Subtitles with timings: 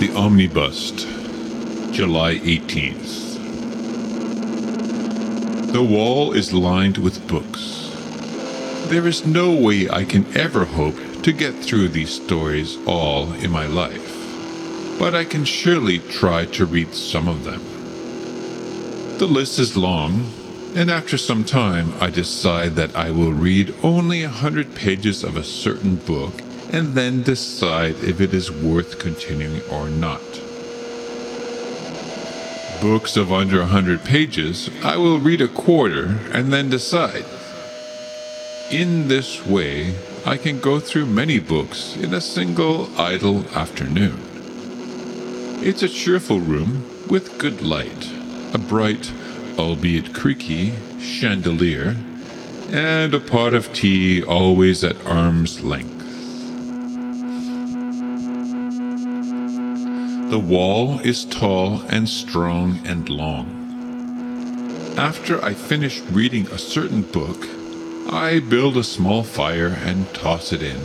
[0.00, 0.92] The Omnibus,
[1.92, 3.34] July 18th.
[5.74, 7.92] The wall is lined with books.
[8.88, 13.50] There is no way I can ever hope to get through these stories all in
[13.50, 17.60] my life, but I can surely try to read some of them.
[19.18, 20.32] The list is long,
[20.74, 25.36] and after some time I decide that I will read only a hundred pages of
[25.36, 26.40] a certain book
[26.72, 30.20] and then decide if it is worth continuing or not.
[32.80, 37.24] Books of under a hundred pages, I will read a quarter and then decide.
[38.70, 39.94] In this way,
[40.24, 44.18] I can go through many books in a single idle afternoon.
[45.62, 48.10] It's a cheerful room with good light,
[48.54, 49.12] a bright,
[49.58, 51.96] albeit creaky, chandelier,
[52.70, 55.99] and a pot of tea always at arm's length.
[60.30, 64.94] The wall is tall and strong and long.
[64.96, 67.48] After I finish reading a certain book,
[68.08, 70.80] I build a small fire and toss it in.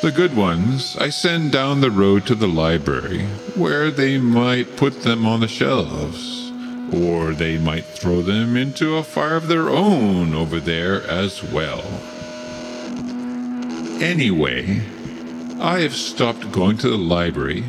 [0.00, 3.26] The good ones I send down the road to the library,
[3.56, 6.50] where they might put them on the shelves,
[6.94, 11.84] or they might throw them into a fire of their own over there as well.
[14.00, 14.80] Anyway,
[15.60, 17.64] I have stopped going to the library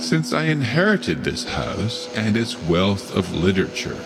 [0.00, 3.98] since I inherited this house and its wealth of literature.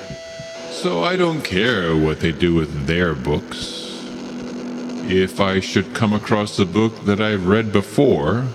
[0.71, 3.81] So I don't care what they do with their books.
[5.05, 8.47] If I should come across a book that I've read before,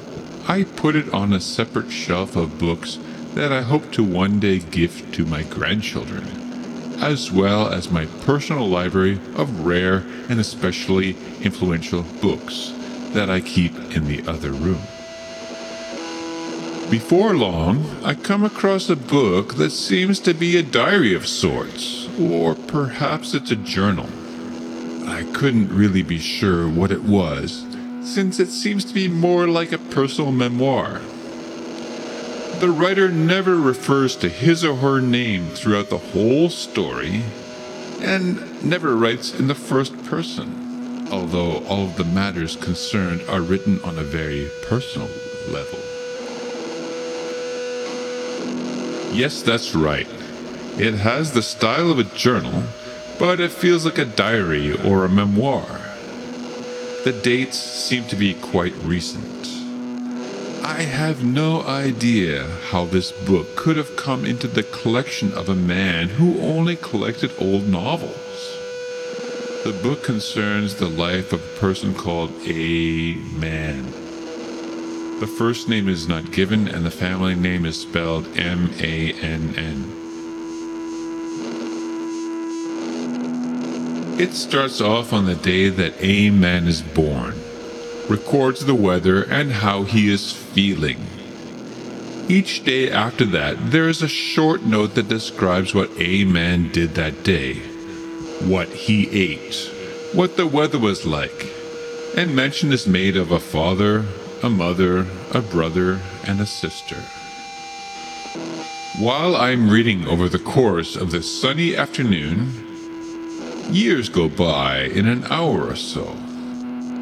[0.48, 2.98] I put it on a separate shelf of books
[3.34, 6.26] that I hope to one day gift to my grandchildren,
[7.02, 12.74] as well as my personal library of rare and especially influential books
[13.10, 14.82] that I keep in the other room.
[16.90, 22.08] Before long, I come across a book that seems to be a diary of sorts,
[22.18, 24.08] or perhaps it's a journal.
[25.06, 27.66] I couldn't really be sure what it was,
[28.04, 31.02] since it seems to be more like a personal memoir.
[32.62, 37.22] The writer never refers to his or her name throughout the whole story,
[38.00, 43.82] and never writes in the first person, although all of the matters concerned are written
[43.84, 45.10] on a very personal
[45.50, 45.87] level.
[49.18, 50.08] Yes, that's right.
[50.78, 52.62] It has the style of a journal,
[53.18, 55.66] but it feels like a diary or a memoir.
[57.04, 59.48] The dates seem to be quite recent.
[60.64, 65.56] I have no idea how this book could have come into the collection of a
[65.56, 68.14] man who only collected old novels.
[69.64, 74.07] The book concerns the life of a person called A Man.
[75.20, 79.56] The first name is not given, and the family name is spelled M A N
[79.58, 79.94] N.
[84.20, 87.34] It starts off on the day that A Man is born,
[88.08, 91.04] records the weather and how he is feeling.
[92.30, 96.94] Each day after that, there is a short note that describes what A Man did
[96.94, 97.56] that day,
[98.46, 99.72] what he ate,
[100.14, 101.48] what the weather was like,
[102.16, 104.06] and mention is made of a father,
[104.44, 106.98] a mother, a brother, and a sister.
[109.00, 112.52] While I'm reading over the course of this sunny afternoon,
[113.72, 116.16] years go by in an hour or so,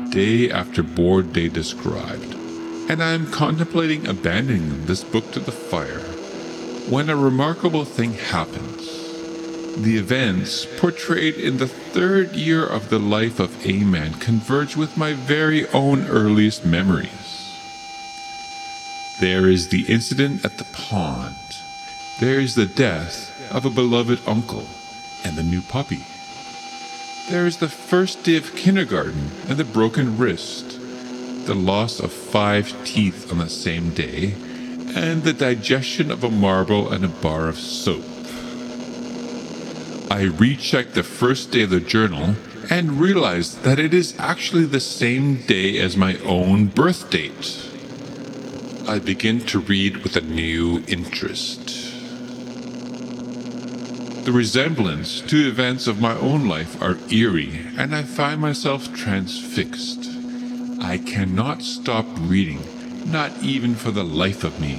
[0.09, 2.33] day after board day described,
[2.89, 6.01] and I am contemplating abandoning this book to the fire
[6.89, 9.04] when a remarkable thing happens.
[9.77, 14.95] The events portrayed in the third year of the life of A Man converge with
[14.95, 17.57] my very own earliest memories.
[19.19, 21.35] There is the incident at the pond.
[22.21, 24.65] There is the death of a beloved uncle
[25.25, 26.05] and the new puppy.
[27.29, 30.79] There is the first day of kindergarten and the broken wrist,
[31.47, 34.35] the loss of five teeth on the same day,
[34.95, 38.14] and the digestion of a marble and a bar of soap.
[40.09, 42.35] I recheck the first day of the journal
[42.69, 47.69] and realize that it is actually the same day as my own birth date.
[48.87, 51.65] I begin to read with a new interest.
[54.25, 60.07] The resemblance to events of my own life are eerie, and I find myself transfixed.
[60.81, 62.61] I cannot stop reading,
[63.11, 64.75] not even for the life of me.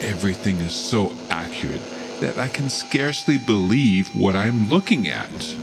[0.00, 5.56] Everything is so accurate that I can scarcely believe what I'm looking at.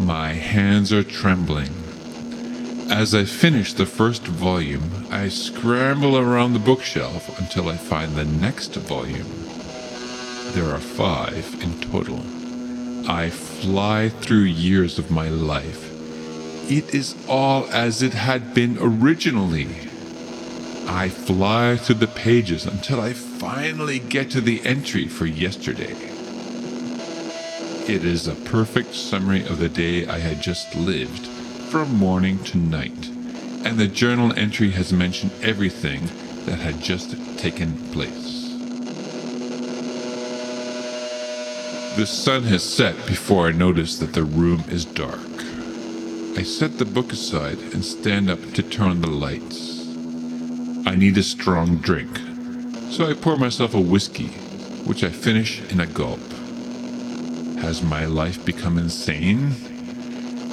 [0.00, 1.70] My hands are trembling.
[2.90, 8.24] As I finish the first volume, I scramble around the bookshelf until I find the
[8.24, 9.26] next volume.
[10.52, 12.20] There are five in total.
[13.10, 15.92] I fly through years of my life.
[16.70, 19.68] It is all as it had been originally.
[20.88, 25.94] I fly through the pages until I finally get to the entry for yesterday.
[27.86, 31.26] It is a perfect summary of the day I had just lived,
[31.70, 33.08] from morning to night,
[33.64, 36.06] and the journal entry has mentioned everything
[36.46, 38.54] that had just taken place.
[41.96, 45.20] The sun has set before I notice that the room is dark.
[46.38, 49.86] I set the book aside and stand up to turn on the lights.
[50.86, 52.20] I need a strong drink,
[52.90, 54.28] so I pour myself a whiskey,
[54.86, 56.20] which I finish in a gulp.
[57.60, 59.54] Has my life become insane?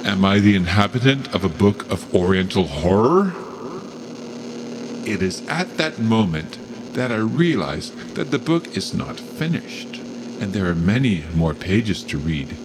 [0.04, 3.32] Am I the inhabitant of a book of Oriental horror?
[5.06, 6.58] It is at that moment
[6.94, 9.98] that I realize that the book is not finished
[10.40, 12.56] and there are many more pages to read,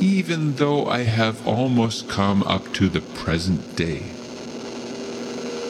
[0.00, 4.02] even though I have almost come up to the present day.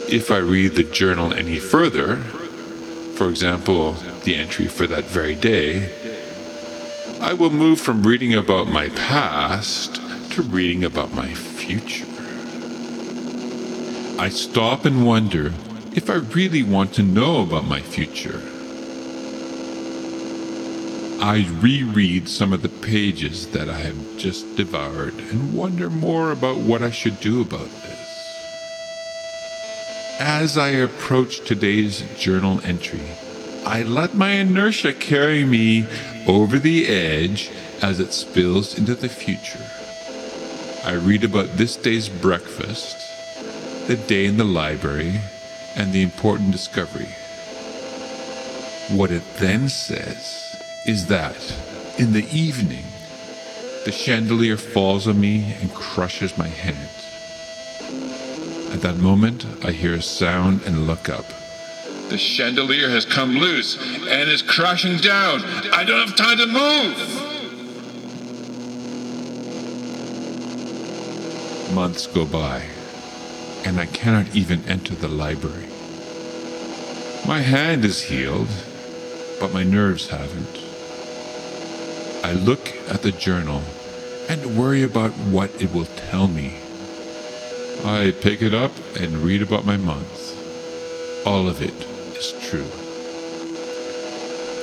[0.09, 2.23] If I read the journal any further,
[3.15, 3.93] for example,
[4.23, 5.91] the entry for that very day,
[7.21, 9.95] I will move from reading about my past
[10.31, 12.07] to reading about my future.
[14.19, 15.53] I stop and wonder
[15.95, 18.41] if I really want to know about my future.
[21.21, 26.57] I reread some of the pages that I have just devoured and wonder more about
[26.57, 28.02] what I should do about this.
[30.19, 33.01] As I approach today's journal entry,
[33.65, 35.87] I let my inertia carry me
[36.27, 37.49] over the edge
[37.81, 39.65] as it spills into the future.
[40.85, 42.95] I read about this day's breakfast,
[43.87, 45.19] the day in the library,
[45.75, 47.09] and the important discovery.
[48.95, 51.55] What it then says is that
[51.97, 52.85] in the evening,
[53.85, 57.02] the chandelier falls on me and crushes my hands.
[58.83, 61.23] At that moment, I hear a sound and look up.
[62.09, 63.77] The chandelier has come loose
[64.09, 65.41] and is crashing down.
[65.71, 66.97] I don't have time to move.
[71.73, 72.65] Months go by,
[73.63, 75.69] and I cannot even enter the library.
[77.25, 78.49] My hand is healed,
[79.39, 80.59] but my nerves haven't.
[82.21, 83.61] I look at the journal
[84.27, 86.62] and worry about what it will tell me.
[87.85, 91.27] I pick it up and read about my month.
[91.27, 91.73] All of it
[92.17, 92.69] is true.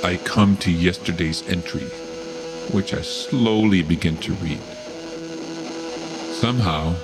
[0.02, 1.88] I come to yesterday's entry,
[2.72, 4.60] which I slowly begin to read.
[6.32, 6.94] Somehow,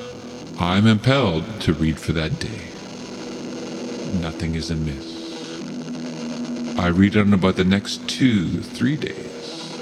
[0.58, 2.62] I'm impelled to read for that day.
[4.22, 5.16] Nothing is amiss.
[6.78, 9.74] I read on about the next two, three days.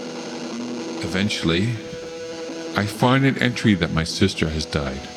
[1.04, 1.70] Eventually,
[2.76, 5.08] I find an entry that my sister has died.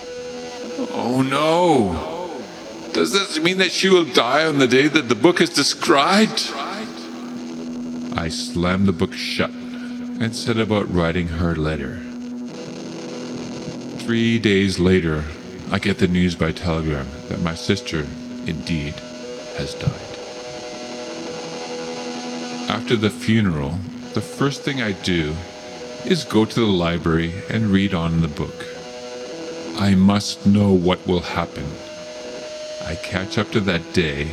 [0.99, 2.91] Oh no!
[2.91, 6.51] Does this mean that she will die on the day that the book is described?
[8.17, 11.99] I slam the book shut and set about writing her letter.
[13.99, 15.23] Three days later,
[15.71, 17.99] I get the news by telegram that my sister,
[18.47, 18.95] indeed,
[19.57, 19.91] has died.
[22.71, 23.77] After the funeral,
[24.15, 25.35] the first thing I do
[26.05, 28.76] is go to the library and read on the book.
[29.79, 31.65] I must know what will happen.
[32.83, 34.27] I catch up to that day,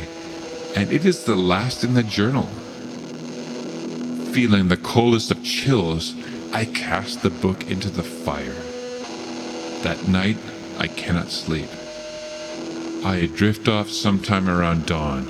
[0.75, 2.47] and it is the last in the journal.
[4.33, 6.15] Feeling the coldest of chills,
[6.51, 8.59] I cast the book into the fire.
[9.83, 10.37] That night,
[10.79, 11.69] I cannot sleep.
[13.05, 15.25] I drift off sometime around dawn,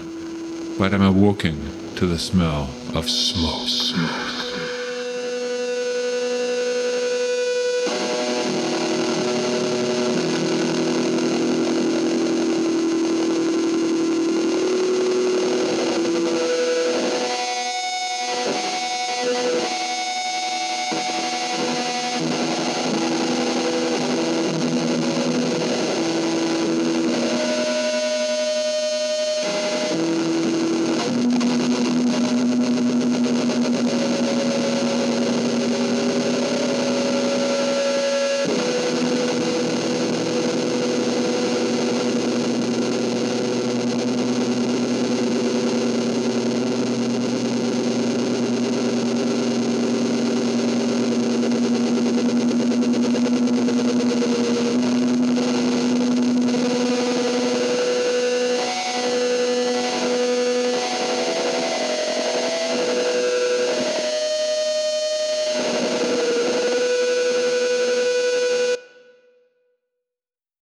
[0.80, 3.68] but am awoken to the smell of smoke.
[3.68, 4.35] smoke.